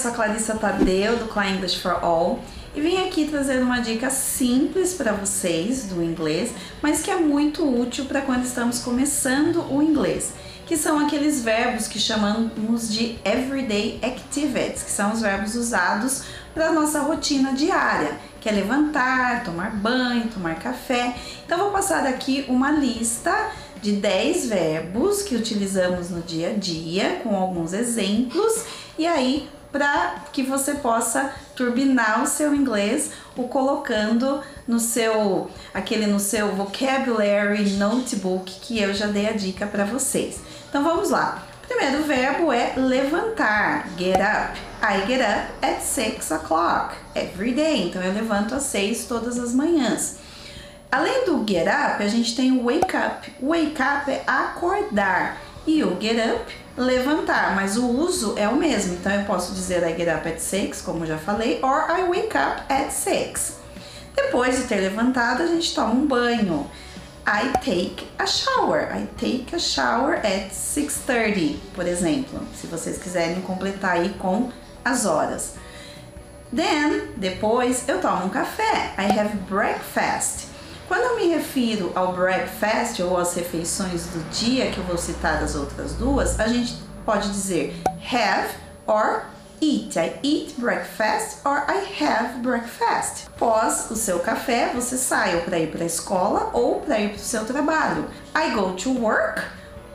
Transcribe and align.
sou 0.00 0.12
a 0.12 0.14
Clarissa 0.14 0.54
Tadeu 0.54 1.18
do 1.18 1.26
Klein 1.26 1.56
English 1.56 1.78
for 1.78 2.02
All 2.02 2.40
e 2.74 2.80
vim 2.80 3.06
aqui 3.06 3.26
trazer 3.26 3.62
uma 3.62 3.80
dica 3.80 4.08
simples 4.08 4.94
para 4.94 5.12
vocês 5.12 5.84
do 5.84 6.02
inglês, 6.02 6.54
mas 6.80 7.02
que 7.02 7.10
é 7.10 7.16
muito 7.16 7.68
útil 7.68 8.06
para 8.06 8.22
quando 8.22 8.46
estamos 8.46 8.78
começando 8.78 9.62
o 9.70 9.82
inglês, 9.82 10.32
que 10.64 10.74
são 10.74 10.98
aqueles 10.98 11.42
verbos 11.42 11.86
que 11.86 11.98
chamamos 11.98 12.90
de 12.90 13.18
everyday 13.26 14.00
activities, 14.02 14.82
que 14.82 14.90
são 14.90 15.12
os 15.12 15.20
verbos 15.20 15.54
usados 15.54 16.22
para 16.54 16.72
nossa 16.72 17.00
rotina 17.00 17.52
diária, 17.52 18.16
que 18.40 18.48
é 18.48 18.52
levantar, 18.52 19.44
tomar 19.44 19.70
banho, 19.76 20.28
tomar 20.28 20.54
café. 20.54 21.14
Então 21.44 21.58
vou 21.58 21.72
passar 21.72 22.06
aqui 22.06 22.46
uma 22.48 22.70
lista 22.70 23.50
de 23.82 23.92
10 23.92 24.48
verbos 24.48 25.22
que 25.22 25.36
utilizamos 25.36 26.08
no 26.08 26.22
dia 26.22 26.52
a 26.52 26.54
dia, 26.54 27.20
com 27.22 27.36
alguns 27.36 27.74
exemplos, 27.74 28.64
e 28.98 29.06
aí 29.06 29.46
para 29.72 30.24
que 30.32 30.42
você 30.42 30.74
possa 30.74 31.32
turbinar 31.54 32.22
o 32.22 32.26
seu 32.26 32.54
inglês, 32.54 33.10
o 33.36 33.44
colocando 33.44 34.40
no 34.66 34.80
seu 34.80 35.50
aquele 35.72 36.06
no 36.06 36.18
seu 36.18 36.48
vocabulary 36.54 37.70
notebook 37.70 38.60
que 38.60 38.80
eu 38.80 38.92
já 38.92 39.06
dei 39.06 39.28
a 39.28 39.32
dica 39.32 39.66
para 39.66 39.84
vocês. 39.84 40.40
Então 40.68 40.82
vamos 40.82 41.10
lá. 41.10 41.46
O 41.64 41.66
primeiro 41.66 42.02
verbo 42.02 42.52
é 42.52 42.74
levantar, 42.76 43.88
get 43.96 44.16
up. 44.16 44.58
I 44.82 45.06
get 45.06 45.20
up 45.20 45.52
at 45.64 45.80
6 45.82 46.30
o'clock 46.32 46.96
every 47.14 47.52
day. 47.52 47.88
Então 47.88 48.02
eu 48.02 48.12
levanto 48.12 48.54
às 48.54 48.64
6 48.64 49.04
todas 49.04 49.38
as 49.38 49.54
manhãs. 49.54 50.18
Além 50.90 51.24
do 51.24 51.44
get 51.46 51.68
up, 51.68 52.02
a 52.02 52.08
gente 52.08 52.34
tem 52.34 52.50
o 52.50 52.64
wake 52.64 52.96
up. 52.96 53.32
Wake 53.40 53.80
up 53.80 54.10
é 54.10 54.24
acordar 54.26 55.38
e 55.70 55.84
o 55.84 56.00
get 56.00 56.18
up 56.34 56.52
levantar, 56.76 57.54
mas 57.54 57.76
o 57.76 57.86
uso 57.86 58.34
é 58.36 58.48
o 58.48 58.56
mesmo. 58.56 58.94
Então 58.94 59.12
eu 59.12 59.24
posso 59.24 59.52
dizer 59.54 59.82
I 59.88 59.96
get 59.96 60.08
up 60.08 60.28
at 60.28 60.38
6, 60.38 60.82
como 60.82 61.06
já 61.06 61.18
falei, 61.18 61.60
or 61.62 61.86
I 61.88 62.02
wake 62.02 62.36
up 62.36 62.62
at 62.68 62.90
6. 62.90 63.58
Depois 64.16 64.56
de 64.56 64.64
ter 64.64 64.80
levantado, 64.80 65.42
a 65.42 65.46
gente 65.46 65.74
toma 65.74 65.92
um 65.92 66.06
banho. 66.06 66.68
I 67.26 67.52
take 67.58 68.08
a 68.18 68.26
shower. 68.26 68.88
I 68.92 69.06
take 69.16 69.54
a 69.54 69.58
shower 69.58 70.14
at 70.14 70.50
6:30, 70.52 71.58
por 71.74 71.86
exemplo, 71.86 72.40
se 72.54 72.66
vocês 72.66 72.98
quiserem 72.98 73.40
completar 73.42 73.92
aí 73.92 74.08
com 74.18 74.50
as 74.84 75.06
horas. 75.06 75.54
Then, 76.54 77.12
depois 77.16 77.88
eu 77.88 78.00
tomo 78.00 78.26
um 78.26 78.28
café. 78.28 78.94
I 78.98 79.18
have 79.18 79.36
breakfast. 79.48 80.49
Quando 80.90 81.02
eu 81.02 81.16
me 81.18 81.28
refiro 81.28 81.92
ao 81.94 82.14
breakfast 82.14 83.00
ou 83.00 83.16
às 83.16 83.32
refeições 83.36 84.06
do 84.06 84.28
dia, 84.30 84.72
que 84.72 84.78
eu 84.78 84.82
vou 84.82 84.98
citar 84.98 85.40
as 85.40 85.54
outras 85.54 85.92
duas, 85.92 86.40
a 86.40 86.48
gente 86.48 86.74
pode 87.06 87.30
dizer 87.30 87.80
have 88.12 88.48
or 88.88 89.22
eat. 89.60 89.96
I 89.96 90.18
eat 90.24 90.60
breakfast 90.60 91.42
or 91.44 91.64
I 91.68 92.02
have 92.02 92.40
breakfast. 92.40 93.28
Após 93.28 93.88
o 93.92 93.94
seu 93.94 94.18
café, 94.18 94.72
você 94.74 94.96
sai 94.96 95.40
para 95.42 95.60
ir 95.60 95.70
para 95.70 95.84
a 95.84 95.86
escola 95.86 96.50
ou 96.52 96.80
para 96.80 96.98
ir 96.98 97.10
para 97.10 97.18
o 97.18 97.20
seu 97.20 97.44
trabalho. 97.44 98.06
I 98.34 98.50
go 98.50 98.72
to 98.72 98.90
work 98.90 99.44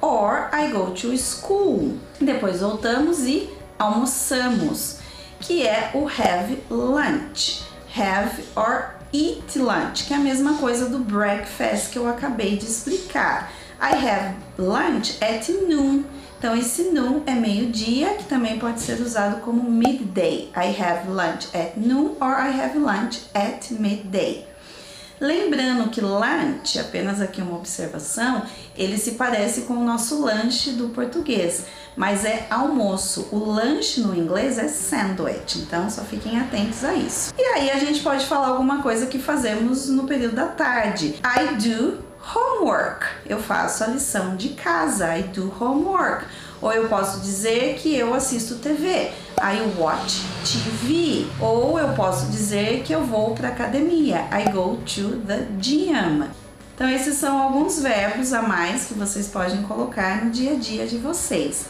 or 0.00 0.48
I 0.52 0.68
go 0.68 0.92
to 0.92 1.18
school. 1.18 1.98
Depois 2.20 2.60
voltamos 2.60 3.24
e 3.24 3.52
almoçamos, 3.80 4.98
que 5.40 5.66
é 5.66 5.90
o 5.92 6.06
have 6.06 6.62
lunch. 6.70 7.64
Have 7.96 8.44
or 8.54 8.94
eat 9.14 9.56
lunch, 9.56 10.06
que 10.06 10.12
é 10.12 10.16
a 10.16 10.20
mesma 10.20 10.54
coisa 10.54 10.88
do 10.88 10.98
breakfast 10.98 11.90
que 11.90 11.98
eu 11.98 12.08
acabei 12.08 12.56
de 12.56 12.66
explicar. 12.66 13.52
I 13.80 13.94
have 13.94 14.34
lunch 14.58 15.16
at 15.22 15.48
noon. 15.68 16.02
Então, 16.36 16.56
esse 16.56 16.90
noon 16.90 17.22
é 17.24 17.32
meio-dia, 17.32 18.14
que 18.14 18.24
também 18.24 18.58
pode 18.58 18.80
ser 18.80 19.00
usado 19.00 19.40
como 19.40 19.70
midday. 19.70 20.50
I 20.56 20.74
have 20.78 21.08
lunch 21.08 21.48
at 21.54 21.76
noon 21.76 22.16
or 22.20 22.32
I 22.32 22.50
have 22.50 22.76
lunch 22.76 23.22
at 23.32 23.70
midday. 23.70 24.44
Lembrando 25.24 25.88
que 25.88 26.02
lunch, 26.02 26.78
apenas 26.78 27.18
aqui 27.18 27.40
uma 27.40 27.56
observação, 27.56 28.42
ele 28.76 28.98
se 28.98 29.12
parece 29.12 29.62
com 29.62 29.72
o 29.72 29.82
nosso 29.82 30.22
lanche 30.22 30.72
do 30.72 30.90
português, 30.90 31.64
mas 31.96 32.26
é 32.26 32.46
almoço. 32.50 33.28
O 33.32 33.38
lanche 33.38 34.02
no 34.02 34.14
inglês 34.14 34.58
é 34.58 34.68
sandwich, 34.68 35.60
então 35.60 35.88
só 35.88 36.02
fiquem 36.02 36.38
atentos 36.38 36.84
a 36.84 36.92
isso. 36.92 37.32
E 37.38 37.42
aí 37.42 37.70
a 37.70 37.78
gente 37.78 38.02
pode 38.02 38.26
falar 38.26 38.48
alguma 38.48 38.82
coisa 38.82 39.06
que 39.06 39.18
fazemos 39.18 39.88
no 39.88 40.04
período 40.04 40.34
da 40.34 40.48
tarde. 40.48 41.18
I 41.24 41.54
do 41.54 42.04
homework. 42.34 43.06
Eu 43.24 43.40
faço 43.40 43.82
a 43.82 43.86
lição 43.86 44.36
de 44.36 44.50
casa. 44.50 45.16
I 45.16 45.22
do 45.22 45.50
homework. 45.58 46.26
Ou 46.64 46.72
eu 46.72 46.88
posso 46.88 47.20
dizer 47.20 47.74
que 47.74 47.94
eu 47.94 48.14
assisto 48.14 48.54
TV. 48.54 49.10
I 49.38 49.78
watch 49.78 50.22
TV. 50.50 51.26
Ou 51.38 51.78
eu 51.78 51.88
posso 51.88 52.24
dizer 52.28 52.82
que 52.82 52.90
eu 52.90 53.04
vou 53.04 53.34
para 53.34 53.48
academia. 53.48 54.26
I 54.32 54.50
go 54.50 54.78
to 54.78 55.20
the 55.26 55.46
gym. 55.60 56.24
Então 56.74 56.88
esses 56.88 57.18
são 57.18 57.36
alguns 57.36 57.82
verbos 57.82 58.32
a 58.32 58.40
mais 58.40 58.86
que 58.86 58.94
vocês 58.94 59.28
podem 59.28 59.62
colocar 59.64 60.24
no 60.24 60.30
dia 60.30 60.52
a 60.52 60.54
dia 60.54 60.86
de 60.86 60.96
vocês. 60.96 61.66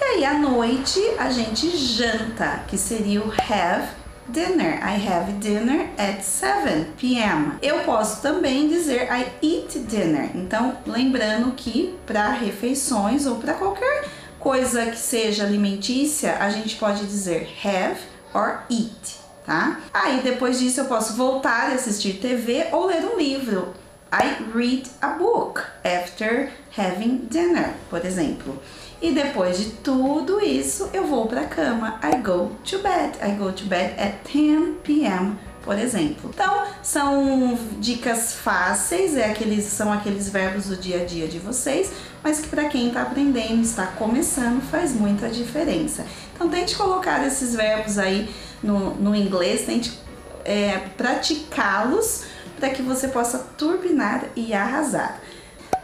E 0.00 0.04
aí 0.04 0.24
à 0.24 0.34
noite 0.34 1.00
a 1.18 1.28
gente 1.28 1.76
janta, 1.76 2.62
que 2.68 2.78
seria 2.78 3.20
o 3.20 3.32
have 3.32 3.88
dinner. 4.28 4.78
I 4.80 4.94
have 4.94 5.40
dinner 5.40 5.90
at 5.98 6.22
7 6.22 6.92
p.m. 6.96 7.54
Eu 7.60 7.80
posso 7.80 8.22
também 8.22 8.68
dizer 8.68 9.08
I 9.10 9.26
eat 9.42 9.76
dinner. 9.80 10.30
Então, 10.36 10.76
lembrando 10.86 11.50
que 11.56 11.98
para 12.06 12.28
refeições 12.30 13.26
ou 13.26 13.36
para 13.36 13.54
qualquer 13.54 14.04
coisa 14.40 14.86
que 14.86 14.98
seja 14.98 15.44
alimentícia, 15.44 16.38
a 16.38 16.48
gente 16.50 16.76
pode 16.76 17.06
dizer 17.06 17.48
have 17.62 18.00
or 18.34 18.62
eat, 18.70 19.18
tá? 19.44 19.80
Aí 19.92 20.20
depois 20.22 20.58
disso 20.58 20.80
eu 20.80 20.86
posso 20.86 21.14
voltar 21.14 21.70
a 21.70 21.74
assistir 21.74 22.14
TV 22.14 22.66
ou 22.72 22.86
ler 22.86 23.04
um 23.04 23.18
livro. 23.18 23.74
I 24.12 24.42
read 24.52 24.90
a 25.00 25.10
book 25.10 25.60
after 25.84 26.50
having 26.76 27.28
dinner, 27.30 27.74
por 27.88 28.04
exemplo. 28.04 28.60
E 29.00 29.12
depois 29.12 29.58
de 29.58 29.70
tudo 29.70 30.40
isso, 30.40 30.90
eu 30.92 31.06
vou 31.06 31.26
para 31.26 31.42
a 31.42 31.46
cama. 31.46 32.00
I 32.02 32.16
go 32.16 32.50
to 32.64 32.78
bed. 32.80 33.18
I 33.22 33.36
go 33.38 33.52
to 33.52 33.64
bed 33.66 33.94
at 33.98 34.24
10 34.24 34.80
p.m. 34.82 35.38
Por 35.62 35.78
exemplo. 35.78 36.30
Então, 36.34 36.59
são 36.82 37.58
dicas 37.78 38.34
fáceis, 38.34 39.16
é 39.16 39.30
aqueles, 39.30 39.64
são 39.64 39.92
aqueles 39.92 40.28
verbos 40.28 40.66
do 40.66 40.76
dia 40.76 41.02
a 41.02 41.04
dia 41.04 41.28
de 41.28 41.38
vocês, 41.38 41.90
mas 42.22 42.40
que 42.40 42.48
para 42.48 42.66
quem 42.66 42.88
está 42.88 43.02
aprendendo, 43.02 43.62
está 43.62 43.86
começando, 43.86 44.62
faz 44.70 44.92
muita 44.92 45.28
diferença. 45.28 46.04
Então, 46.34 46.48
tente 46.48 46.76
colocar 46.76 47.24
esses 47.26 47.54
verbos 47.54 47.98
aí 47.98 48.34
no, 48.62 48.94
no 48.94 49.14
inglês, 49.14 49.66
tente 49.66 49.98
é, 50.44 50.78
praticá-los 50.96 52.24
para 52.58 52.70
que 52.70 52.82
você 52.82 53.08
possa 53.08 53.38
turbinar 53.56 54.24
e 54.36 54.52
arrasar. 54.52 55.20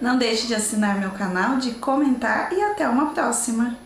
Não 0.01 0.19
deixe 0.19 0.47
de 0.47 0.55
assinar 0.55 0.99
meu 0.99 1.11
canal, 1.11 1.56
de 1.56 1.73
comentar 1.73 2.53
e 2.53 2.61
até 2.61 2.89
uma 2.89 3.12
próxima! 3.15 3.86